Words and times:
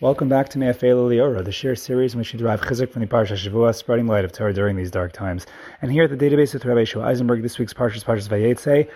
Welcome 0.00 0.28
back 0.28 0.50
to 0.50 0.60
Me'afela 0.60 1.08
L'Orah, 1.08 1.42
the 1.42 1.50
share 1.50 1.74
series 1.74 2.14
in 2.14 2.18
which 2.20 2.32
we 2.32 2.38
derive 2.38 2.60
chizuk 2.60 2.92
from 2.92 3.00
the 3.00 3.08
Parsha 3.08 3.32
Shavua, 3.32 3.74
spreading 3.74 4.06
light 4.06 4.24
of 4.24 4.30
Torah 4.30 4.54
during 4.54 4.76
these 4.76 4.92
dark 4.92 5.12
times. 5.12 5.44
And 5.82 5.90
here 5.90 6.04
at 6.04 6.10
the 6.10 6.16
database 6.16 6.54
with 6.54 6.64
Rabbi 6.64 6.84
Shua 6.84 7.02
Eisenberg, 7.02 7.42
this 7.42 7.58
week's 7.58 7.74
Parsha 7.74 7.96
is 7.96 8.04
Parshas 8.04 8.28
Vayetze, 8.28 8.88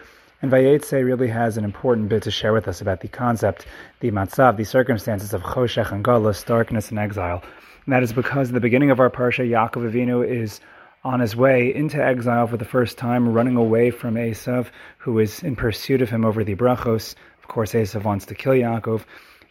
and 0.42 0.52
Vayetze 0.52 1.04
really 1.04 1.26
has 1.26 1.56
an 1.56 1.64
important 1.64 2.08
bit 2.08 2.22
to 2.22 2.30
share 2.30 2.52
with 2.52 2.68
us 2.68 2.80
about 2.80 3.00
the 3.00 3.08
concept, 3.08 3.66
the 3.98 4.12
matzav, 4.12 4.56
the 4.56 4.62
circumstances 4.62 5.34
of 5.34 5.42
choshech 5.42 5.90
and 5.90 6.04
galus, 6.04 6.46
darkness 6.46 6.90
and 6.90 7.00
exile. 7.00 7.42
And 7.84 7.92
that 7.92 8.04
is 8.04 8.12
because 8.12 8.50
at 8.50 8.54
the 8.54 8.60
beginning 8.60 8.92
of 8.92 9.00
our 9.00 9.10
Parsha, 9.10 9.44
Yaakov 9.44 9.90
Avinu 9.90 10.24
is 10.24 10.60
on 11.02 11.18
his 11.18 11.34
way 11.34 11.74
into 11.74 12.00
exile 12.00 12.46
for 12.46 12.58
the 12.58 12.64
first 12.64 12.96
time, 12.96 13.28
running 13.28 13.56
away 13.56 13.90
from 13.90 14.14
Esav, 14.14 14.68
who 14.98 15.18
is 15.18 15.42
in 15.42 15.56
pursuit 15.56 16.00
of 16.00 16.10
him 16.10 16.24
over 16.24 16.44
the 16.44 16.54
brachos. 16.54 17.16
Of 17.40 17.48
course, 17.48 17.72
Esav 17.72 18.04
wants 18.04 18.26
to 18.26 18.36
kill 18.36 18.52
Yaakov. 18.52 19.02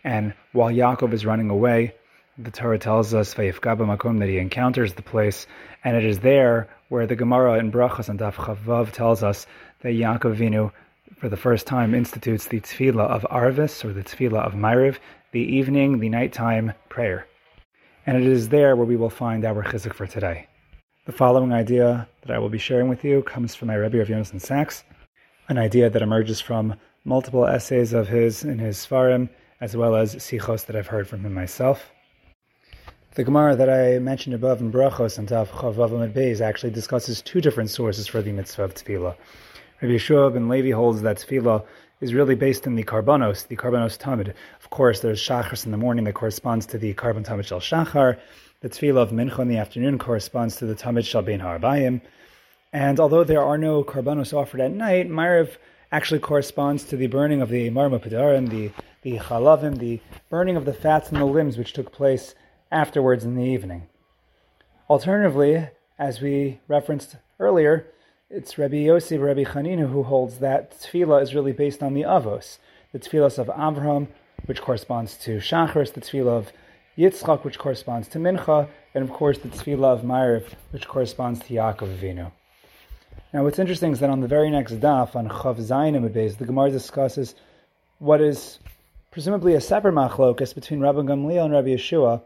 And 0.03 0.33
while 0.51 0.71
Yaakov 0.71 1.13
is 1.13 1.25
running 1.25 1.49
away, 1.49 1.93
the 2.37 2.51
Torah 2.51 2.79
tells 2.79 3.13
us 3.13 3.35
Makom 3.35 4.19
that 4.19 4.29
he 4.29 4.37
encounters 4.37 4.93
the 4.93 5.01
place, 5.01 5.45
and 5.83 5.95
it 5.95 6.05
is 6.05 6.19
there 6.19 6.69
where 6.89 7.05
the 7.05 7.15
Gemara 7.15 7.59
in 7.59 7.71
Brachos 7.71 8.09
and 8.09 8.19
Daf 8.19 8.33
Chavav 8.33 8.91
tells 8.91 9.21
us 9.21 9.45
that 9.81 9.89
Yaakov 9.89 10.37
Vinu, 10.37 10.71
for 11.19 11.29
the 11.29 11.37
first 11.37 11.67
time, 11.67 11.93
institutes 11.93 12.47
the 12.47 12.59
Tefillah 12.59 13.05
of 13.05 13.23
Arvis 13.29 13.85
or 13.85 13.93
the 13.93 14.03
Tefillah 14.03 14.45
of 14.45 14.53
Ma'ariv, 14.53 14.97
the 15.31 15.41
evening, 15.41 15.99
the 15.99 16.09
nighttime 16.09 16.73
prayer. 16.89 17.27
And 18.05 18.17
it 18.17 18.23
is 18.23 18.49
there 18.49 18.75
where 18.75 18.85
we 18.85 18.95
will 18.95 19.09
find 19.09 19.45
our 19.45 19.63
chizuk 19.63 19.93
for 19.93 20.07
today. 20.07 20.47
The 21.05 21.11
following 21.11 21.53
idea 21.53 22.07
that 22.21 22.31
I 22.31 22.39
will 22.39 22.49
be 22.49 22.57
sharing 22.57 22.89
with 22.89 23.03
you 23.03 23.21
comes 23.21 23.53
from 23.53 23.67
my 23.67 23.75
Rebbe 23.75 23.99
of 23.99 24.07
Yonason 24.07 24.41
Sacks, 24.41 24.83
an 25.49 25.57
idea 25.57 25.89
that 25.89 26.01
emerges 26.01 26.41
from 26.41 26.75
multiple 27.03 27.45
essays 27.45 27.93
of 27.93 28.07
his 28.07 28.43
in 28.43 28.59
his 28.59 28.77
Svarim 28.77 29.29
as 29.61 29.77
well 29.77 29.95
as 29.95 30.15
sichos 30.15 30.65
that 30.65 30.75
I've 30.75 30.87
heard 30.87 31.07
from 31.07 31.23
him 31.23 31.33
myself. 31.33 31.91
The 33.13 33.23
Gemara 33.23 33.55
that 33.57 33.69
I 33.69 33.99
mentioned 33.99 34.35
above 34.35 34.59
in 34.61 34.71
Brachos 34.71 35.17
and 35.17 35.27
Tav 35.27 35.51
Chavav 35.51 36.13
Beis 36.13 36.41
actually 36.41 36.71
discusses 36.71 37.21
two 37.21 37.41
different 37.41 37.69
sources 37.69 38.07
for 38.07 38.21
the 38.21 38.31
mitzvah 38.31 38.63
of 38.63 38.73
tefillah. 38.73 39.15
Rabbi 39.81 39.93
Yeshua 39.93 40.33
ben 40.33 40.47
Levi 40.49 40.71
holds 40.71 41.01
that 41.01 41.17
tefillah 41.17 41.65
is 41.99 42.13
really 42.13 42.35
based 42.35 42.65
in 42.65 42.75
the 42.75 42.83
karbanos, 42.83 43.47
the 43.47 43.55
karbanos 43.55 43.97
tamid. 43.99 44.33
Of 44.59 44.69
course, 44.69 45.01
there's 45.01 45.21
shachris 45.21 45.65
in 45.65 45.71
the 45.71 45.77
morning 45.77 46.05
that 46.05 46.13
corresponds 46.13 46.65
to 46.67 46.77
the 46.77 46.93
karban 46.93 47.25
tamid 47.25 47.45
shel 47.45 47.59
shachar. 47.59 48.17
The 48.61 48.69
tefillah 48.69 49.03
of 49.03 49.09
mincha 49.11 49.39
in 49.39 49.49
the 49.49 49.57
afternoon 49.57 49.99
corresponds 49.99 50.55
to 50.57 50.65
the 50.65 50.75
tamid 50.75 51.05
shel 51.05 51.21
bein 51.21 51.41
ha'arbayim. 51.41 52.01
And 52.73 52.99
although 52.99 53.23
there 53.23 53.43
are 53.43 53.57
no 53.57 53.83
karbanos 53.83 54.33
offered 54.33 54.61
at 54.61 54.71
night, 54.71 55.09
Ma'ariv 55.09 55.57
actually 55.91 56.21
corresponds 56.21 56.85
to 56.85 56.95
the 56.95 57.07
burning 57.07 57.41
of 57.41 57.49
the 57.49 57.69
marma 57.69 57.99
pedarim, 58.01 58.49
the 58.49 58.71
the 59.01 59.17
chalavim, 59.17 59.79
the 59.79 59.99
burning 60.29 60.55
of 60.55 60.65
the 60.65 60.73
fats 60.73 61.11
in 61.11 61.19
the 61.19 61.25
limbs, 61.25 61.57
which 61.57 61.73
took 61.73 61.91
place 61.91 62.35
afterwards 62.71 63.23
in 63.23 63.35
the 63.35 63.43
evening. 63.43 63.87
Alternatively, 64.89 65.67
as 65.97 66.21
we 66.21 66.59
referenced 66.67 67.15
earlier, 67.39 67.87
it's 68.29 68.57
Rabbi 68.57 68.77
Yossi, 68.77 69.21
Rabbi 69.21 69.43
Chanina, 69.43 69.89
who 69.89 70.03
holds 70.03 70.37
that 70.39 70.71
tefillah 70.79 71.21
is 71.21 71.35
really 71.35 71.51
based 71.51 71.83
on 71.83 71.93
the 71.93 72.03
avos, 72.03 72.59
the 72.91 72.99
tefillah 72.99 73.37
of 73.37 73.47
Avraham, 73.47 74.07
which 74.45 74.61
corresponds 74.61 75.17
to 75.17 75.37
Shachris, 75.37 75.93
the 75.93 76.01
tefillah 76.01 76.37
of 76.37 76.51
Yitzchak, 76.97 77.43
which 77.43 77.59
corresponds 77.59 78.07
to 78.09 78.19
Mincha, 78.19 78.69
and 78.93 79.03
of 79.03 79.11
course 79.11 79.37
the 79.39 79.49
tefillah 79.49 79.93
of 79.93 80.01
Ma'ariv, 80.01 80.45
which 80.71 80.87
corresponds 80.87 81.39
to 81.39 81.53
Yaakov 81.53 81.97
Avinu. 81.97 82.31
Now, 83.33 83.43
what's 83.43 83.59
interesting 83.59 83.91
is 83.93 83.99
that 83.99 84.09
on 84.09 84.19
the 84.19 84.27
very 84.27 84.49
next 84.49 84.73
daf, 84.73 85.15
on 85.15 85.27
Chaf 85.29 85.57
Zayin 85.57 86.37
the 86.37 86.45
Gemara 86.45 86.69
discusses 86.71 87.35
what 87.99 88.19
is 88.19 88.59
presumably 89.11 89.55
a 89.55 89.61
separate 89.61 89.93
machlokas 89.93 90.55
between 90.55 90.79
Rabbi 90.79 90.99
Gamliel 90.99 91.43
and 91.43 91.53
Rabbi 91.53 91.75
Yeshua, 91.75 92.21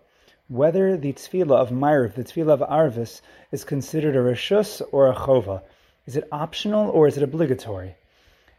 whether 0.47 0.95
the 0.97 1.14
tefillah 1.14 1.58
of 1.58 1.69
Ma'ariv, 1.69 2.14
the 2.14 2.23
tefillah 2.23 2.53
of 2.53 2.59
Arvis, 2.59 3.22
is 3.52 3.64
considered 3.64 4.16
a 4.16 4.19
reshus 4.19 4.83
or 4.92 5.09
a 5.09 5.16
chova. 5.16 5.64
Is 6.05 6.16
it 6.16 6.27
optional 6.31 6.92
or 6.92 7.08
is 7.08 7.17
it 7.17 7.23
obligatory? 7.23 7.95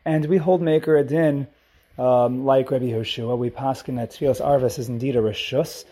And 0.04 0.24
we 0.26 0.38
hold 0.38 0.60
Maker 0.60 0.96
Adin, 0.96 1.46
um, 1.98 2.44
like 2.44 2.72
Rabbi 2.72 2.86
Yeshua, 2.86 3.38
we 3.38 3.50
paskin 3.50 3.94
that 3.94 4.10
tefillah 4.10 4.44
Arvis 4.44 4.80
is 4.80 4.88
indeed 4.88 5.14
a 5.14 5.20
reshus. 5.20 5.84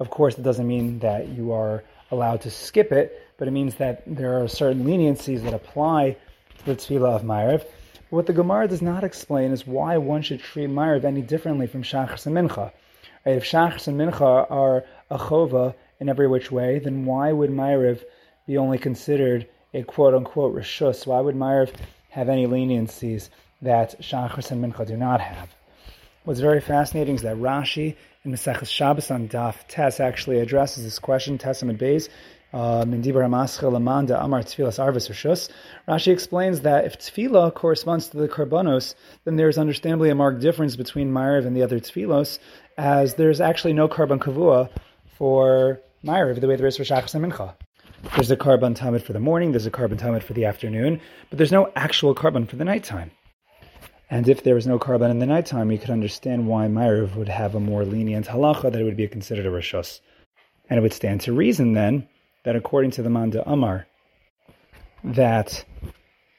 Of 0.00 0.10
course, 0.10 0.36
it 0.36 0.42
doesn't 0.42 0.66
mean 0.66 0.98
that 0.98 1.28
you 1.28 1.52
are 1.52 1.84
allowed 2.10 2.40
to 2.40 2.50
skip 2.50 2.90
it, 2.90 3.28
but 3.38 3.46
it 3.46 3.52
means 3.52 3.76
that 3.76 4.02
there 4.06 4.42
are 4.42 4.48
certain 4.48 4.84
leniencies 4.84 5.44
that 5.44 5.54
apply 5.54 6.16
to 6.58 6.64
the 6.64 6.74
tefillah 6.74 7.14
of 7.14 7.22
Ma'ariv. 7.22 7.64
What 8.08 8.26
the 8.26 8.32
Gemara 8.32 8.68
does 8.68 8.82
not 8.82 9.02
explain 9.02 9.50
is 9.50 9.66
why 9.66 9.96
one 9.96 10.22
should 10.22 10.38
treat 10.38 10.70
Ma'ariv 10.70 11.02
any 11.02 11.22
differently 11.22 11.66
from 11.66 11.82
Shachas 11.82 12.24
and 12.24 12.36
Mincha. 12.36 12.70
If 13.24 13.42
Shachas 13.42 13.88
and 13.88 13.98
Mincha 13.98 14.48
are 14.48 14.84
a 15.10 15.18
chova 15.18 15.74
in 15.98 16.08
every 16.08 16.28
which 16.28 16.52
way, 16.52 16.78
then 16.78 17.04
why 17.04 17.32
would 17.32 17.50
Ma'ariv 17.50 18.04
be 18.46 18.58
only 18.58 18.78
considered 18.78 19.48
a 19.74 19.82
quote-unquote 19.82 20.54
rishus? 20.54 21.04
Why 21.04 21.18
would 21.18 21.34
Ma'ariv 21.34 21.72
have 22.10 22.28
any 22.28 22.46
leniencies 22.46 23.28
that 23.62 24.00
Shachas 24.00 24.52
and 24.52 24.64
Mincha 24.64 24.86
do 24.86 24.96
not 24.96 25.20
have? 25.20 25.52
What's 26.22 26.38
very 26.38 26.60
fascinating 26.60 27.16
is 27.16 27.22
that 27.22 27.38
Rashi 27.38 27.96
in 28.24 28.30
Maseches 28.30 28.68
Shabbos 28.68 29.10
on 29.10 29.28
Daf 29.28 29.66
Tes 29.66 29.98
actually 29.98 30.38
addresses 30.38 30.84
this 30.84 31.00
question, 31.00 31.38
Tesamid 31.38 31.78
Beis, 31.78 32.08
um, 32.56 32.90
Rashi 35.88 36.08
explains 36.08 36.60
that 36.62 36.86
if 36.86 36.98
Tefillah 36.98 37.52
corresponds 37.54 38.08
to 38.08 38.16
the 38.16 38.28
Karbanos, 38.28 38.94
then 39.24 39.36
there's 39.36 39.58
understandably 39.58 40.08
a 40.08 40.14
marked 40.14 40.40
difference 40.40 40.74
between 40.74 41.12
Ma'ariv 41.12 41.46
and 41.46 41.54
the 41.54 41.62
other 41.62 41.78
Tfilos, 41.78 42.38
as 42.78 43.16
there's 43.16 43.42
actually 43.42 43.74
no 43.74 43.88
Karban 43.88 44.18
Kavua 44.18 44.70
for 45.18 45.82
Ma'ariv 46.02 46.40
the 46.40 46.48
way 46.48 46.56
there 46.56 46.66
is 46.66 46.78
for 46.78 46.84
Shachas 46.84 47.14
and 47.14 47.30
Mincha. 47.30 47.52
There's 48.14 48.30
a 48.30 48.36
Karban 48.38 48.74
Tamid 48.74 49.02
for 49.02 49.12
the 49.12 49.20
morning, 49.20 49.50
there's 49.50 49.66
a 49.66 49.70
Karban 49.70 49.98
Tamid 49.98 50.22
for 50.22 50.32
the 50.32 50.46
afternoon, 50.46 51.02
but 51.28 51.36
there's 51.36 51.52
no 51.52 51.70
actual 51.76 52.14
Karban 52.14 52.48
for 52.48 52.56
the 52.56 52.64
nighttime. 52.64 53.10
And 54.08 54.30
if 54.30 54.44
there 54.44 54.54
was 54.54 54.66
no 54.66 54.78
Karban 54.78 55.10
in 55.10 55.18
the 55.18 55.26
nighttime, 55.26 55.70
you 55.70 55.78
could 55.78 55.90
understand 55.90 56.46
why 56.46 56.68
Ma'ariv 56.68 57.16
would 57.16 57.28
have 57.28 57.54
a 57.54 57.60
more 57.60 57.84
lenient 57.84 58.28
halacha 58.28 58.72
that 58.72 58.80
it 58.80 58.84
would 58.84 58.96
be 58.96 59.08
considered 59.08 59.44
a 59.44 59.50
Rishus. 59.50 60.00
And 60.70 60.78
it 60.78 60.80
would 60.80 60.94
stand 60.94 61.20
to 61.22 61.34
reason 61.34 61.74
then 61.74 62.08
that 62.46 62.54
according 62.54 62.92
to 62.92 63.02
the 63.02 63.10
Man 63.10 63.30
D'amar, 63.30 63.88
that 65.02 65.64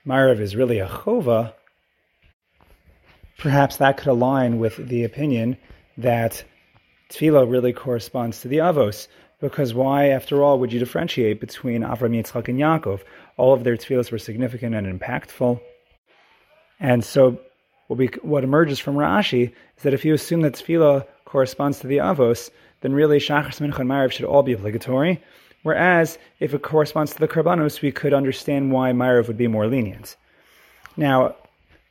Marav 0.08 0.40
is 0.40 0.56
really 0.56 0.80
a 0.80 0.88
chova, 0.88 1.54
perhaps 3.38 3.76
that 3.78 3.98
could 3.98 4.08
align 4.08 4.58
with 4.58 4.78
the 4.78 5.04
opinion 5.04 5.58
that 5.98 6.46
tefillah 7.10 7.52
really 7.52 7.74
corresponds 7.74 8.40
to 8.40 8.48
the 8.48 8.60
avos. 8.60 9.10
Because 9.42 9.74
why, 9.74 10.08
after 10.08 10.42
all, 10.42 10.60
would 10.60 10.72
you 10.72 10.80
differentiate 10.80 11.42
between 11.42 11.82
Avram, 11.82 12.16
Yitzchak, 12.16 12.48
and 12.48 12.58
Yaakov? 12.58 13.02
All 13.36 13.54
of 13.54 13.66
their 13.66 13.76
tefillahs 13.76 14.10
were 14.10 14.18
significant 14.18 14.76
and 14.76 14.88
impactful. 14.88 15.60
And 16.80 17.04
so, 17.04 17.38
what, 17.88 18.00
we, 18.00 18.08
what 18.22 18.46
emerges 18.46 18.80
from 18.80 18.96
Rashi 18.96 19.52
is 19.76 19.84
that 19.84 19.94
if 19.94 20.06
you 20.06 20.14
assume 20.14 20.42
that 20.42 20.54
tefillah 20.54 21.06
corresponds 21.26 21.82
to 21.82 21.88
the 21.88 21.98
avos, 21.98 22.50
then 22.80 22.94
really 22.94 23.20
Shachar, 23.20 23.50
Mincha, 23.60 23.80
and 23.80 23.90
Marav 23.90 24.14
should 24.14 24.26
all 24.26 24.42
be 24.42 24.54
obligatory. 24.54 25.22
Whereas, 25.64 26.18
if 26.40 26.54
it 26.54 26.62
corresponds 26.62 27.14
to 27.14 27.20
the 27.20 27.28
Karbanos, 27.28 27.82
we 27.82 27.92
could 27.92 28.14
understand 28.14 28.72
why 28.72 28.92
Ma'ariv 28.92 29.28
would 29.28 29.38
be 29.38 29.48
more 29.48 29.68
lenient. 29.68 30.16
Now, 30.96 31.36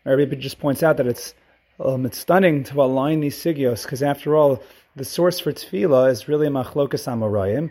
Rabbi 0.05 0.37
just 0.37 0.59
points 0.59 0.83
out 0.83 0.97
that 0.99 1.07
it's 1.07 1.35
um, 1.79 2.07
it's 2.07 2.19
stunning 2.19 2.65
to 2.65 2.83
align 2.83 3.21
these 3.21 3.37
sugyos, 3.37 3.83
because 3.83 4.03
after 4.03 4.35
all, 4.35 4.63
the 4.95 5.05
source 5.05 5.39
for 5.39 5.53
tefillah 5.53 6.11
is 6.11 6.27
really 6.27 6.49
machlokas 6.49 7.07
amoraim, 7.07 7.71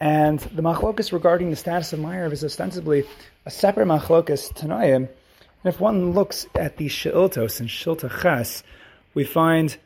and 0.00 0.38
the 0.40 0.62
machlokas 0.62 1.12
regarding 1.12 1.50
the 1.50 1.56
status 1.56 1.92
of 1.92 2.00
Ma'ariv 2.00 2.32
is 2.32 2.42
ostensibly 2.42 3.04
a 3.44 3.50
separate 3.50 3.86
machlokas 3.86 4.52
tanaim. 4.54 4.96
And 4.96 5.74
if 5.74 5.80
one 5.80 6.12
looks 6.12 6.46
at 6.54 6.78
the 6.78 6.88
shiltos 6.88 7.60
and 7.60 7.68
shilta 7.68 8.10
ches, 8.22 8.62
we 9.12 9.24
find 9.24 9.76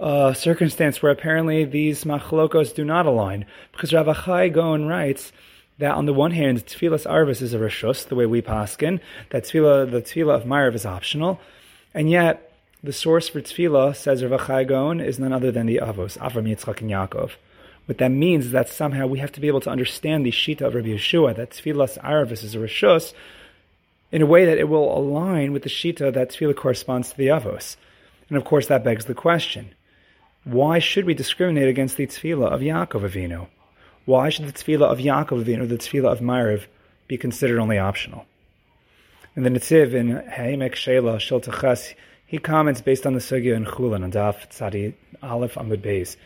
a 0.00 0.34
circumstance 0.34 1.02
where 1.02 1.12
apparently 1.12 1.64
these 1.64 2.04
machlokos 2.04 2.74
do 2.74 2.84
not 2.84 3.06
align. 3.06 3.44
Because 3.72 3.92
Rav 3.92 4.06
Achai 4.06 4.52
Gaon 4.52 4.86
writes 4.86 5.30
that 5.78 5.92
on 5.92 6.06
the 6.06 6.14
one 6.14 6.30
hand, 6.30 6.64
tefillas 6.64 7.06
arvis 7.06 7.42
is 7.42 7.52
a 7.52 7.58
rishus, 7.58 8.08
the 8.08 8.14
way 8.14 8.24
we 8.24 8.40
paskin, 8.40 9.00
that 9.28 9.44
tefillah, 9.44 9.90
the 9.90 10.00
tefillah 10.00 10.36
of 10.36 10.44
Ma'ariv 10.44 10.74
is 10.74 10.86
optional, 10.86 11.38
and 11.92 12.10
yet 12.10 12.52
the 12.82 12.92
source 12.92 13.28
for 13.28 13.42
tefillah, 13.42 13.94
says 13.94 14.24
Rav 14.24 14.40
Achai 14.40 14.66
Gaon, 14.66 15.00
is 15.00 15.18
none 15.18 15.34
other 15.34 15.52
than 15.52 15.66
the 15.66 15.80
avos, 15.82 16.16
Avram, 16.18 16.48
Yitzchak, 16.48 16.80
and 16.80 16.90
Yaakov. 16.90 17.32
What 17.84 17.98
that 17.98 18.10
means 18.10 18.46
is 18.46 18.52
that 18.52 18.68
somehow 18.70 19.06
we 19.06 19.18
have 19.18 19.32
to 19.32 19.40
be 19.40 19.48
able 19.48 19.60
to 19.62 19.70
understand 19.70 20.24
the 20.24 20.30
shita 20.30 20.62
of 20.62 20.74
Rabbi 20.74 20.88
Yeshua, 20.88 21.36
that 21.36 21.50
tefillas 21.50 22.02
arvis 22.02 22.42
is 22.42 22.54
a 22.54 22.58
rishus, 22.58 23.12
in 24.12 24.22
a 24.22 24.26
way 24.26 24.46
that 24.46 24.58
it 24.58 24.68
will 24.68 24.96
align 24.96 25.52
with 25.52 25.62
the 25.62 25.68
shita 25.68 26.12
that 26.14 26.30
tefillah 26.30 26.56
corresponds 26.56 27.10
to 27.10 27.16
the 27.18 27.26
avos. 27.26 27.76
And 28.30 28.38
of 28.38 28.44
course, 28.44 28.66
that 28.68 28.82
begs 28.82 29.04
the 29.04 29.14
question 29.14 29.74
why 30.44 30.78
should 30.78 31.04
we 31.04 31.14
discriminate 31.14 31.68
against 31.68 31.96
the 31.96 32.06
tefillah 32.06 32.50
of 32.50 32.60
Yaakov 32.60 33.08
Avinu? 33.08 33.48
Why 34.06 34.30
should 34.30 34.46
the 34.46 34.52
tefillah 34.52 34.90
of 34.90 34.98
Yaakov 34.98 35.44
Avinu, 35.44 35.68
the 35.68 35.76
tefillah 35.76 36.12
of 36.12 36.20
Ma'ariv, 36.20 36.66
be 37.08 37.18
considered 37.18 37.58
only 37.58 37.78
optional? 37.78 38.24
And 39.36 39.44
the 39.44 39.50
Netziv 39.50 39.92
in 39.92 40.16
Ha'imek 40.16 40.72
Shela 40.72 41.16
Shiltachas, 41.16 41.94
he 42.24 42.38
comments 42.38 42.80
based 42.80 43.06
on 43.06 43.12
the 43.12 43.20
sugya 43.20 43.54
in 43.54 43.66
Chulin 43.66 44.02
and 44.02 44.12
Daf 44.12 44.48
Tzadi 44.48 44.94
Aleph 45.22 45.54
Amud 45.54 45.82
Beis. 45.82 46.16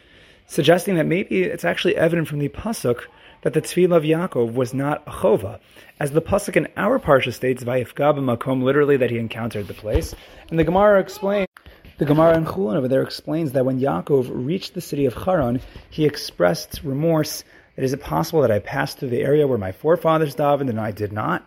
suggesting 0.47 0.97
that 0.97 1.07
maybe 1.07 1.43
it's 1.43 1.65
actually 1.65 1.97
evident 1.97 2.29
from 2.29 2.39
the 2.39 2.49
pasuk 2.49 3.05
that 3.43 3.53
the 3.53 3.63
tefillah 3.63 3.97
of 3.97 4.03
Yaakov 4.05 4.53
was 4.53 4.73
not 4.73 5.03
a 5.07 5.11
chova, 5.11 5.59
as 5.99 6.13
the 6.13 6.23
pasuk 6.23 6.57
in 6.57 6.69
our 6.77 6.99
parsha 6.99 7.33
states, 7.33 7.65
"Vayifga 7.65 8.17
bamakom," 8.17 8.63
literally 8.63 8.97
that 8.97 9.11
he 9.11 9.19
encountered 9.19 9.67
the 9.67 9.75
place, 9.75 10.15
and 10.51 10.59
the 10.59 10.65
Gemara 10.65 11.01
explains. 11.01 11.49
The 11.97 12.07
Gemara 12.07 12.37
in 12.37 12.45
Chulin 12.45 12.75
over 12.75 12.89
there 12.89 13.03
explains 13.03 13.53
that 13.53 13.65
when 13.65 13.79
Yaakov 13.79 14.29
reached 14.33 14.75
the 14.75 14.81
city 14.81 15.07
of 15.07 15.15
Haran, 15.15 15.61
he 15.91 16.05
expressed 16.05 16.83
remorse 16.83 17.45
is 17.77 17.93
it 17.93 18.01
possible 18.01 18.41
that 18.43 18.51
I 18.51 18.59
passed 18.59 18.99
through 18.99 19.11
the 19.11 19.23
area 19.23 19.47
where 19.47 19.59
my 19.59 19.71
forefathers 19.71 20.35
davened 20.35 20.71
and 20.71 20.81
I 20.81 20.91
did 20.91 21.13
not? 21.13 21.47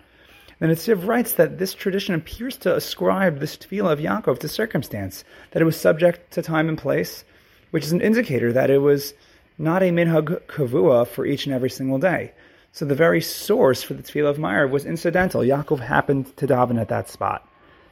Then 0.59 0.69
it 0.69 0.87
writes 0.87 1.33
that 1.33 1.57
this 1.57 1.73
tradition 1.73 2.15
appears 2.15 2.55
to 2.57 2.75
ascribe 2.75 3.39
this 3.39 3.57
tefillah 3.57 3.91
of 3.91 3.99
Yaakov 3.99 4.39
to 4.39 4.47
circumstance, 4.47 5.25
that 5.51 5.61
it 5.61 5.65
was 5.65 5.75
subject 5.75 6.31
to 6.31 6.41
time 6.41 6.69
and 6.69 6.77
place, 6.77 7.25
which 7.71 7.83
is 7.83 7.91
an 7.91 8.01
indicator 8.01 8.53
that 8.53 8.69
it 8.69 8.79
was 8.79 9.13
not 9.57 9.83
a 9.83 9.91
minhag 9.91 10.41
kavua 10.47 11.07
for 11.07 11.25
each 11.25 11.45
and 11.45 11.53
every 11.53 11.69
single 11.69 11.99
day. 11.99 12.31
So 12.71 12.85
the 12.85 12.95
very 12.95 13.21
source 13.21 13.83
for 13.83 13.95
the 13.95 14.03
tefillah 14.03 14.29
of 14.29 14.37
Ma'ariv 14.37 14.69
was 14.69 14.85
incidental. 14.85 15.41
Yaakov 15.41 15.79
happened 15.79 16.35
to 16.37 16.47
daven 16.47 16.79
at 16.79 16.87
that 16.87 17.09
spot. 17.09 17.47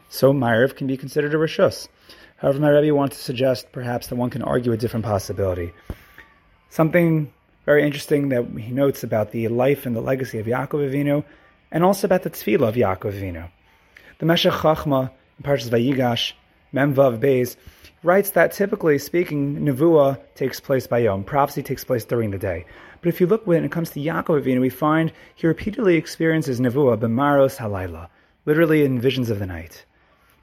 So 0.10 0.34
Ma'ariv 0.34 0.76
can 0.76 0.88
be 0.88 0.98
considered 0.98 1.34
a 1.34 1.38
rishus. 1.38 1.88
However, 2.38 2.60
my 2.60 2.70
Rebbe 2.70 2.94
wants 2.94 3.18
to 3.18 3.24
suggest 3.24 3.72
perhaps 3.72 4.08
that 4.08 4.16
one 4.16 4.30
can 4.30 4.42
argue 4.42 4.74
a 4.74 4.78
different 4.78 5.06
possibility. 5.06 5.74
Something 6.70 7.32
very 7.66 7.84
interesting 7.84 8.30
that 8.30 8.46
he 8.60 8.72
notes 8.72 9.04
about 9.04 9.32
the 9.32 9.48
life 9.48 9.86
and 9.86 9.96
the 9.96 10.02
legacy 10.02 10.40
of 10.40 10.46
Yaakov 10.46 10.90
Avinu, 10.90 11.24
and 11.72 11.84
also 11.84 12.08
about 12.08 12.24
the 12.24 12.30
tefillah 12.30 12.68
of 12.68 12.76
Yaakov 12.76 13.14
Avinu. 13.14 13.50
The 14.20 14.26
Meshech 14.26 14.54
Chachma 14.54 15.12
in 15.38 15.44
Parshas 15.44 15.70
Vayigash, 15.70 16.34
Memvav 16.74 17.20
Beis, 17.20 17.56
writes 18.04 18.32
that 18.32 18.52
typically 18.52 19.00
speaking, 19.00 19.58
Nevuah 19.62 20.20
takes 20.36 20.60
place 20.60 20.86
by 20.88 21.00
Yom. 21.00 21.24
Prophecy 21.24 21.64
takes 21.64 21.84
place 21.84 22.06
during 22.06 22.32
the 22.32 22.38
day. 22.38 22.66
But 23.02 23.10
if 23.10 23.20
you 23.20 23.28
look 23.28 23.48
when 23.48 23.66
it 23.66 23.72
comes 23.72 23.90
to 23.92 24.00
Yaakov 24.00 24.44
Avinu, 24.44 24.62
we 24.62 24.70
find 24.70 25.12
he 25.36 25.48
repeatedly 25.48 25.96
experiences 25.96 26.60
Nevuah 26.60 27.00
b'maros 27.00 27.58
halayla, 27.58 28.10
literally 28.46 28.84
in 28.84 29.00
visions 29.00 29.30
of 29.30 29.40
the 29.40 29.46
night. 29.46 29.86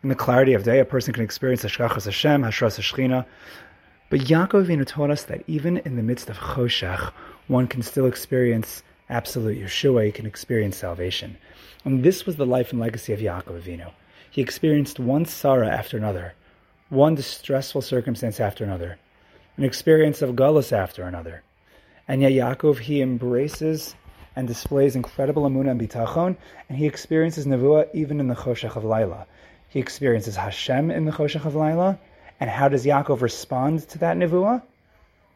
In 0.03 0.09
the 0.09 0.15
clarity 0.17 0.55
of 0.55 0.65
day, 0.65 0.81
a 0.81 0.85
person 0.85 1.15
can 1.15 1.23
experience 1.23 1.63
Hashgachas 1.63 2.07
Hashem, 2.07 2.43
Hashras 2.43 2.79
Hashchina. 2.79 3.25
But 4.11 4.21
Yaakov 4.21 4.67
Avinu 4.67 4.85
taught 4.85 5.11
us 5.11 5.23
that 5.25 5.45
even 5.47 5.77
in 5.79 5.95
the 5.95 6.03
midst 6.03 6.29
of 6.29 6.39
Choshech, 6.39 7.13
one 7.47 7.69
can 7.69 7.83
still 7.83 8.07
experience 8.07 8.83
absolute 9.09 9.59
Yeshua, 9.59 10.07
he 10.07 10.13
can 10.13 10.27
experience 10.27 10.77
salvation. 10.77 11.37
And 11.85 12.03
this 12.03 12.27
was 12.27 12.35
the 12.35 12.47
life 12.47 12.73
and 12.73 12.81
legacy 12.81 13.13
of 13.13 13.21
Yaakov 13.21 13.63
Avinu. 13.63 13.93
He 14.31 14.43
experienced 14.43 14.99
one 14.99 15.25
sorrow 15.25 15.69
after 15.69 15.97
another 15.97 16.35
one 16.93 17.15
distressful 17.15 17.81
circumstance 17.81 18.39
after 18.39 18.65
another, 18.65 18.99
an 19.57 19.65
experience 19.65 20.21
of 20.21 20.37
gullus 20.37 20.73
after 20.73 21.05
another. 21.05 21.43
And 22.07 22.21
yet 22.21 22.33
Yaakov, 22.33 22.81
he 22.81 23.01
embraces 23.01 23.95
and 24.37 24.47
displays 24.47 24.95
incredible 24.95 25.45
amunah 25.45 25.71
and 25.71 25.81
bitachon, 25.81 26.37
and 26.69 26.77
he 26.77 26.87
experiences 26.87 27.47
nevuah 27.47 27.89
even 27.95 28.21
in 28.21 28.29
the 28.29 28.35
choshech 28.35 28.77
of 28.77 28.85
Laila. 28.85 29.27
He 29.73 29.81
experiences 29.81 30.37
Hashem 30.37 30.91
in 30.91 31.07
the 31.07 31.13
choshech 31.13 31.47
of 31.47 31.55
Laila, 31.55 31.99
and 32.39 32.51
how 32.51 32.69
does 32.69 32.85
Yaakov 32.85 33.23
respond 33.23 33.89
to 33.89 33.99
that 34.01 34.19
nevuah? 34.19 34.61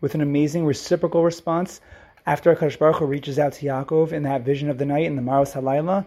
With 0.02 0.14
an 0.14 0.20
amazing 0.20 0.66
reciprocal 0.66 1.24
response. 1.24 1.80
After 2.26 2.54
Akash 2.54 2.78
Baruch 2.78 2.96
Hu 2.96 3.06
reaches 3.06 3.38
out 3.38 3.54
to 3.54 3.64
Yaakov 3.64 4.12
in 4.12 4.24
that 4.24 4.42
vision 4.42 4.68
of 4.68 4.76
the 4.76 4.84
night 4.84 5.06
in 5.06 5.16
the 5.16 5.22
Maros 5.22 5.54
Halayla, 5.54 6.04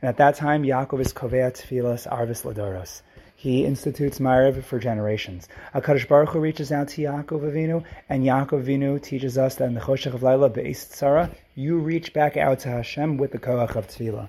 and 0.00 0.08
at 0.08 0.18
that 0.18 0.36
time 0.36 0.62
Yaakov 0.62 1.00
is 1.00 1.12
kovea 1.12 1.50
tefillas 1.50 2.06
arvis 2.06 2.44
ladoros. 2.44 3.02
He 3.34 3.64
institutes 3.64 4.20
Ma'ariv 4.20 4.62
for 4.62 4.78
generations. 4.78 5.48
HaKadosh 5.74 6.06
Baruch 6.06 6.28
Hu 6.28 6.38
reaches 6.38 6.70
out 6.70 6.86
to 6.90 7.02
Yaakov 7.02 7.40
Avinu, 7.40 7.82
and 8.08 8.22
Yaakov 8.22 8.62
Avinu 8.62 9.02
teaches 9.02 9.36
us 9.36 9.56
that 9.56 9.64
in 9.64 9.74
the 9.74 9.80
Choshech 9.80 10.14
of 10.14 10.22
Laila, 10.22 10.48
Be'is 10.48 10.86
Tzara, 10.86 11.34
you 11.56 11.78
reach 11.78 12.12
back 12.12 12.36
out 12.36 12.60
to 12.60 12.68
Hashem 12.68 13.16
with 13.16 13.32
the 13.32 13.40
Koach 13.40 13.74
of 13.74 13.88
Tefillah. 13.88 14.28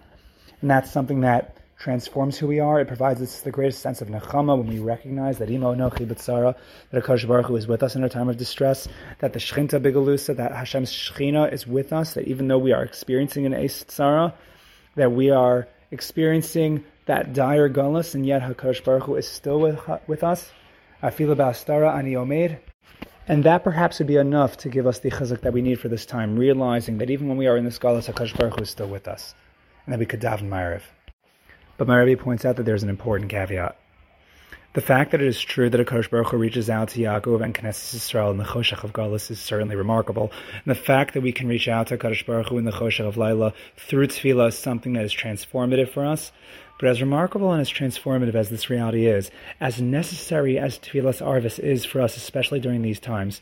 And 0.62 0.72
that's 0.72 0.92
something 0.92 1.22
that 1.22 1.58
transforms 1.86 2.36
who 2.40 2.48
we 2.48 2.60
are. 2.60 2.80
It 2.80 2.88
provides 2.88 3.22
us 3.22 3.42
the 3.42 3.52
greatest 3.52 3.80
sense 3.80 4.02
of 4.02 4.08
nechama 4.08 4.58
when 4.58 4.66
we 4.66 4.80
recognize 4.80 5.38
that 5.38 5.52
imo 5.52 5.76
nochi 5.76 6.08
b'tzara, 6.08 6.56
that 6.90 7.04
HaKadosh 7.04 7.28
Baruch 7.28 7.46
Hu 7.46 7.56
is 7.58 7.68
with 7.68 7.84
us 7.84 7.96
in 7.96 8.02
our 8.02 8.10
time 8.10 8.28
of 8.28 8.38
distress, 8.38 8.88
that 9.20 9.34
the 9.34 9.40
Shchinta 9.40 9.80
Bigalusa, 9.80 10.36
that 10.36 10.52
Hashem's 10.52 10.92
Shechina 10.92 11.54
is 11.54 11.68
with 11.68 11.94
us, 11.94 12.16
that 12.16 12.28
even 12.28 12.48
though 12.48 12.58
we 12.58 12.72
are 12.74 12.84
experiencing 12.84 13.46
an 13.46 13.54
Eis 13.54 13.84
Tzara, 13.84 14.34
that 14.96 15.12
we 15.12 15.30
are 15.30 15.68
experiencing 15.92 16.84
that 17.06 17.34
dire 17.34 17.70
gullus, 17.70 18.16
and 18.16 18.26
yet 18.26 18.42
Hakadosh 18.42 18.84
Baruch 18.84 19.04
Hu 19.04 19.16
is 19.18 19.28
still 19.28 19.60
with, 19.60 19.80
with 20.08 20.24
us. 20.24 20.50
Afila 21.04 21.36
ba'astara 21.36 21.96
ani 21.96 22.14
omed. 22.14 22.58
And 23.28 23.44
that 23.44 23.64
perhaps 23.64 24.00
would 24.00 24.08
be 24.08 24.18
enough 24.18 24.58
to 24.58 24.70
give 24.70 24.88
us 24.88 24.98
the 25.02 25.12
chizuk 25.12 25.42
that 25.42 25.54
we 25.54 25.62
need 25.62 25.80
for 25.80 25.88
this 25.88 26.08
time, 26.08 26.36
realizing 26.36 26.98
that 26.98 27.12
even 27.12 27.28
when 27.28 27.38
we 27.38 27.46
are 27.46 27.58
in 27.58 27.64
this 27.64 27.78
gullus, 27.78 28.12
Hakadosh 28.12 28.36
Baruch 28.36 28.56
Hu 28.56 28.64
is 28.64 28.72
still 28.72 28.88
with 28.88 29.08
us, 29.08 29.36
and 29.86 29.94
that 29.94 30.00
we 30.00 30.08
could 30.08 30.22
daven 30.22 30.50
Ma'ariv. 30.50 30.82
But 31.78 31.88
my 31.88 32.16
points 32.16 32.46
out 32.46 32.56
that 32.56 32.64
there's 32.64 32.84
an 32.84 32.90
important 32.90 33.30
caveat. 33.30 33.78
The 34.76 34.82
fact 34.82 35.12
that 35.12 35.22
it 35.22 35.28
is 35.28 35.40
true 35.40 35.70
that 35.70 35.80
Akash 35.80 36.10
Baruch 36.10 36.28
Hu 36.28 36.38
reaches 36.38 36.70
out 36.70 36.90
to 36.90 37.00
Yaakov 37.00 37.42
and 37.42 37.56
Knesset 37.56 37.96
Yisrael 37.96 38.32
in 38.32 38.38
the 38.38 38.44
Choshech 38.44 38.84
of 38.84 38.92
Galus 38.92 39.32
is 39.32 39.40
certainly 39.40 39.78
remarkable. 39.78 40.34
And 40.52 40.66
the 40.66 40.76
fact 40.76 41.14
that 41.14 41.22
we 41.22 41.32
can 41.32 41.48
reach 41.48 41.70
out 41.70 41.88
to 41.88 41.98
Akash 41.98 42.26
Baruch 42.26 42.50
Hu 42.50 42.58
in 42.58 42.66
the 42.66 42.74
Choshech 42.74 43.08
of 43.08 43.16
Laila 43.16 43.54
through 43.78 44.08
Tefillah 44.08 44.50
is 44.50 44.58
something 44.58 44.92
that 44.92 45.06
is 45.06 45.14
transformative 45.14 45.88
for 45.88 46.06
us. 46.06 46.34
But 46.78 46.90
as 46.90 47.00
remarkable 47.00 47.54
and 47.54 47.62
as 47.62 47.72
transformative 47.72 48.36
as 48.36 48.50
this 48.50 48.70
reality 48.70 49.08
is, 49.08 49.32
as 49.62 49.82
necessary 49.82 50.60
as 50.60 50.78
Tefillas 50.78 51.26
Arvis 51.26 51.58
is 51.58 51.86
for 51.86 52.02
us, 52.02 52.18
especially 52.18 52.60
during 52.60 52.82
these 52.82 53.00
times, 53.00 53.40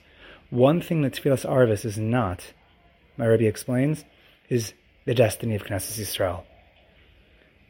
one 0.52 0.82
thing 0.82 1.02
that 1.02 1.14
Tefillas 1.14 1.50
Arvis 1.50 1.84
is 1.84 1.98
not, 1.98 2.54
my 3.18 3.26
Rebbe 3.26 3.48
explains, 3.48 4.06
is 4.50 4.74
the 5.06 5.16
destiny 5.16 5.56
of 5.56 5.64
Knesset 5.64 6.00
Yisrael. 6.00 6.44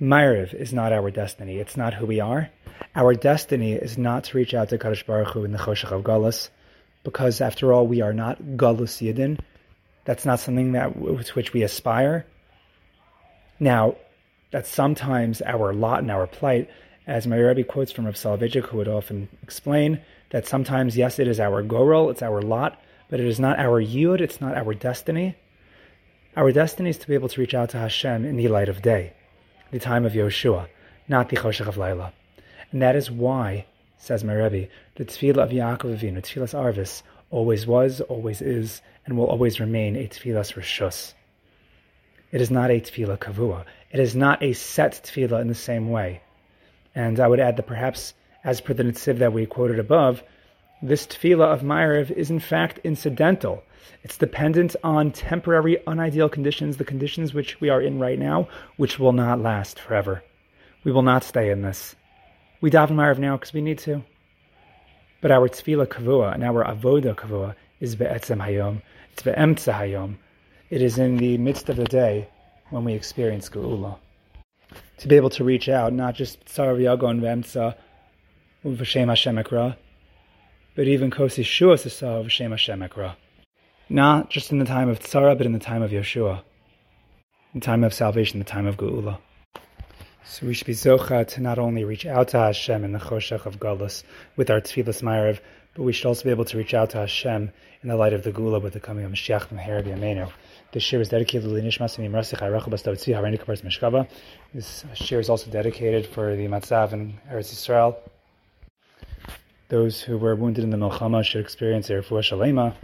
Ma'ariv 0.04 0.54
is 0.54 0.74
not 0.74 0.92
our 0.92 1.10
destiny. 1.12 1.60
It's 1.60 1.78
not 1.78 1.94
who 1.94 2.06
we 2.06 2.20
are. 2.20 2.50
Our 2.94 3.14
destiny 3.14 3.72
is 3.72 3.98
not 3.98 4.26
to 4.26 4.38
reach 4.38 4.54
out 4.54 4.68
to 4.70 4.78
Kadosh 4.78 5.06
Baruch 5.06 5.30
Hu 5.30 5.46
in 5.46 5.54
the 5.54 5.58
Choshech 5.58 5.94
of 5.94 6.04
Galus, 6.04 6.50
because 7.06 7.40
after 7.40 7.72
all, 7.72 7.88
we 7.88 8.02
are 8.02 8.12
not 8.12 8.44
Galus 8.58 9.02
Yidin. 9.02 9.40
That's 10.04 10.26
not 10.26 10.42
something 10.42 10.74
that 10.74 10.94
to 10.94 11.34
which 11.36 11.54
we 11.54 11.64
aspire. 11.64 12.26
Now, 13.62 13.96
that's 14.52 14.70
sometimes 14.70 15.42
our 15.42 15.74
lot 15.74 16.00
and 16.02 16.12
our 16.12 16.28
plight, 16.28 16.70
as 17.08 17.26
my 17.26 17.38
Rebbe 17.38 17.64
quotes 17.64 17.94
from 17.94 18.06
Rav 18.06 18.16
Soloveitchik, 18.16 18.66
who 18.66 18.78
would 18.78 18.90
often 18.90 19.30
explain 19.42 20.02
that 20.32 20.46
sometimes, 20.46 20.98
yes, 20.98 21.18
it 21.18 21.30
is 21.30 21.40
our 21.40 21.64
gorel, 21.64 22.10
it's 22.10 22.22
our 22.22 22.42
lot, 22.42 22.78
but 23.10 23.22
it 23.22 23.26
is 23.26 23.40
not 23.40 23.58
our 23.58 23.82
yud, 23.82 24.20
it's 24.20 24.42
not 24.42 24.58
our 24.58 24.74
destiny. 24.74 25.38
Our 26.36 26.52
destiny 26.52 26.90
is 26.90 26.98
to 26.98 27.08
be 27.08 27.14
able 27.14 27.30
to 27.30 27.40
reach 27.40 27.54
out 27.54 27.70
to 27.70 27.78
Hashem 27.78 28.26
in 28.26 28.36
the 28.36 28.50
light 28.50 28.68
of 28.68 28.82
day, 28.82 29.14
the 29.74 29.80
time 29.80 30.06
of 30.06 30.14
Yeshua, 30.14 30.68
not 31.08 31.30
the 31.30 31.36
Choshech 31.36 31.68
of 31.68 31.78
Laila. 31.78 32.14
And 32.72 32.84
that 32.84 32.96
is 32.96 33.10
why, 33.10 33.66
says 33.98 34.24
my 34.24 34.34
Rebbe, 34.34 34.70
the 34.96 35.04
tefillah 35.04 35.46
of 35.46 35.50
Yaakov 35.50 35.98
Avinu, 35.98 36.22
tefillas 36.22 36.54
Arvis, 36.54 37.02
always 37.32 37.66
was, 37.66 38.00
always 38.02 38.40
is, 38.40 38.84
and 39.04 39.18
will 39.18 39.26
always 39.26 39.60
remain 39.60 39.96
a 39.96 40.08
tefillas 40.08 40.54
Rishus. 40.54 41.16
It 42.32 42.40
is 42.40 42.52
not 42.52 42.70
a 42.70 42.80
tefillah 42.80 43.18
kavua. 43.18 43.66
It 43.90 44.00
is 44.00 44.16
not 44.16 44.44
a 44.44 44.54
set 44.54 45.02
tefillah 45.04 45.42
in 45.42 45.48
the 45.48 45.56
same 45.56 45.90
way. 45.90 46.22
And 46.94 47.20
I 47.20 47.28
would 47.28 47.40
add 47.40 47.58
that 47.58 47.66
perhaps, 47.66 48.14
as 48.44 48.62
per 48.62 48.76
the 48.76 48.84
Netziv 48.84 49.18
that 49.18 49.34
we 49.34 49.48
quoted 49.48 49.80
above, 49.80 50.22
this 50.84 51.08
tefillah 51.08 51.54
of 51.54 51.62
Ma'ariv 51.62 52.12
is 52.12 52.30
in 52.30 52.42
fact 52.42 52.80
incidental. 52.84 53.64
It's 54.04 54.18
dependent 54.18 54.76
on 54.84 55.12
temporary, 55.12 55.78
unideal 55.88 56.28
conditions, 56.28 56.76
the 56.76 56.84
conditions 56.84 57.34
which 57.34 57.62
we 57.62 57.70
are 57.70 57.82
in 57.82 58.00
right 58.00 58.20
now, 58.20 58.50
which 58.76 59.00
will 59.00 59.14
not 59.14 59.40
last 59.40 59.80
forever. 59.80 60.22
We 60.84 60.92
will 60.92 61.02
not 61.02 61.24
stay 61.24 61.50
in 61.52 61.62
this. 61.62 61.96
We 62.60 62.70
daven 62.70 62.98
Ma'ariv 62.98 63.18
now 63.18 63.38
because 63.38 63.54
we 63.54 63.62
need 63.62 63.80
to. 63.80 64.04
But 65.22 65.32
our 65.32 65.48
tefillah 65.48 65.88
kavua 65.88 66.34
and 66.34 66.44
our 66.44 66.66
avoda 66.66 67.16
kavua 67.16 67.56
is 67.80 67.96
be'etzem 67.96 68.46
hayom. 68.46 68.82
It's 69.14 69.24
be'emtza 69.24 69.74
hayom. 69.74 70.18
It 70.70 70.82
is 70.82 70.98
in 70.98 71.16
the 71.16 71.38
midst 71.38 71.70
of 71.70 71.78
the 71.78 71.86
day 71.86 72.28
when 72.72 72.84
we 72.84 72.94
experience 72.94 73.48
Geula. 73.48 74.00
To 74.98 75.08
be 75.08 75.16
able 75.16 75.30
to 75.30 75.46
reach 75.46 75.70
out, 75.70 75.94
not 75.94 76.16
just 76.16 76.44
Tzarav 76.46 76.78
Yagon 76.78 77.22
Vemtza 77.22 77.76
V'Shem 78.66 79.08
Hashem 79.08 79.38
but 80.76 80.88
even 80.88 81.12
Kosi 81.12 81.46
Shua 81.46 81.78
Sisa 81.78 82.06
V'Shem 82.06 82.50
Hashem. 82.50 82.88
Not 83.90 84.30
just 84.30 84.52
in 84.52 84.60
the 84.60 84.66
time 84.66 84.90
of 84.90 85.00
Tzara, 85.00 85.38
but 85.38 85.46
in 85.46 85.54
the 85.54 85.60
time 85.60 85.82
of 85.82 85.92
Yeshua, 85.92 86.42
the 87.54 87.60
time 87.60 87.84
of 87.84 87.94
salvation, 87.94 88.40
the 88.40 88.46
time 88.46 88.66
of 88.66 88.78
Geula. 88.78 89.20
So 90.26 90.48
we 90.48 90.54
should 90.54 90.68
be 90.68 90.74
zocha 90.74 91.28
to 91.28 91.42
not 91.42 91.60
only 91.60 91.84
reach 91.84 92.06
out 92.06 92.30
to 92.30 92.38
Hashem 92.38 92.84
in 92.86 92.94
the 92.94 93.00
choshech 93.00 93.46
of 93.46 93.60
Galus 93.60 94.04
with 94.38 94.50
our 94.50 94.62
tefillas 94.62 95.04
ma'ariv, 95.04 95.40
but 95.76 95.84
we 95.84 95.92
should 95.92 96.08
also 96.08 96.24
be 96.24 96.30
able 96.30 96.46
to 96.46 96.58
reach 96.58 96.74
out 96.74 96.92
to 96.92 97.00
Hashem 97.00 97.52
in 97.82 97.90
the 97.90 97.98
light 97.98 98.14
of 98.14 98.24
the 98.24 98.32
Geula 98.32 98.62
with 98.62 98.74
the 98.74 98.80
coming 98.80 99.04
of 99.04 99.12
Mashiach 99.12 99.50
Amenu. 99.50 100.32
This 100.72 100.84
shiur 100.84 101.02
is 101.02 101.10
dedicated 101.10 101.44
to 101.44 101.50
Nishmas 101.50 102.00
and 102.00 102.12
Imrasich 102.12 102.40
Harachu 102.40 102.70
Bastavtzi 102.70 103.14
Hareni 103.14 103.38
Kapars 103.40 103.62
Meshkava. 103.62 104.08
This 104.54 104.86
shiur 104.94 105.20
is 105.20 105.30
also 105.30 105.52
dedicated 105.52 106.08
for 106.08 106.36
the 106.36 106.48
Matzav 106.48 106.94
in 106.94 107.20
Eretz 107.30 107.54
Yisrael. 107.54 107.98
Those 109.70 110.02
who 110.02 110.18
were 110.18 110.36
wounded 110.36 110.64
in 110.64 110.70
the 110.70 110.78
Milchama 110.78 111.24
should 111.24 111.42
experience 111.42 111.90
a 111.90 111.94
refuah 111.94 112.22
shalema. 112.22 112.76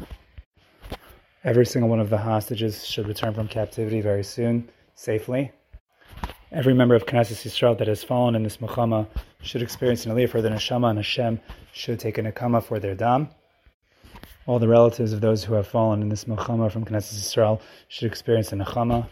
Every 1.44 1.66
single 1.66 1.90
one 1.90 2.00
of 2.00 2.10
the 2.10 2.18
hostages 2.18 2.86
should 2.86 3.08
return 3.08 3.34
from 3.34 3.48
captivity 3.48 4.02
very 4.02 4.24
soon, 4.24 4.70
safely. 4.96 5.52
Every 6.52 6.74
member 6.74 6.96
of 6.96 7.06
Knesset 7.06 7.46
Yisrael 7.46 7.78
that 7.78 7.88
has 7.88 8.04
fallen 8.04 8.36
in 8.36 8.44
this 8.44 8.58
Milchama 8.58 9.08
should 9.42 9.62
experience 9.62 10.06
an 10.06 10.14
aliyah 10.14 10.30
for 10.30 10.42
their 10.42 10.52
neshama, 10.52 10.90
and 10.90 11.00
Hashem 11.00 11.40
should 11.74 12.00
take 12.00 12.18
a 12.18 12.24
nekama 12.24 12.64
for 12.64 12.80
their 12.80 12.96
dam. 12.96 13.30
All 14.48 14.58
the 14.58 14.68
relatives 14.68 15.14
of 15.14 15.22
those 15.22 15.44
who 15.44 15.54
have 15.54 15.68
fallen 15.68 16.02
in 16.02 16.10
this 16.10 16.26
Milchama 16.26 16.72
from 16.72 16.86
Knesset 16.86 17.14
Yisrael 17.14 17.62
should 17.88 18.08
experience 18.08 18.52
a 18.52 18.56
nechama. 18.56 19.08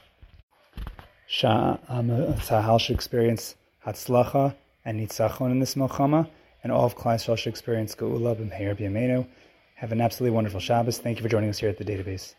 Tzahal 1.30 2.80
should 2.80 2.96
experience 2.96 3.56
Hatzlacha 3.86 4.56
and 4.84 5.00
Nitzachon 5.00 5.52
in 5.52 5.60
this 5.60 5.76
Milchama, 5.76 6.28
and 6.64 6.72
all 6.72 6.86
of 6.86 6.96
Yisrael 6.96 7.38
should 7.38 7.50
experience 7.50 7.96
Geula 7.96 8.36
b'Meir 8.36 8.76
b'Yameinu. 8.78 9.28
Have 9.76 9.92
an 9.92 10.02
absolutely 10.02 10.36
wonderful 10.36 10.60
Shabbos. 10.60 10.98
Thank 10.98 11.18
you 11.18 11.24
for 11.24 11.30
joining 11.30 11.50
us 11.50 11.60
here 11.60 11.70
at 11.70 11.78
the 11.78 11.86
database. 11.86 12.34